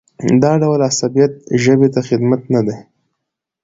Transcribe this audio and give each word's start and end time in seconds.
دا 0.43 0.51
ډول 0.61 0.79
عصبیت 0.89 1.33
ژبې 1.63 1.87
ته 1.93 1.99
خدمت 2.07 2.41
نه 2.53 2.61
دی. 2.67 2.77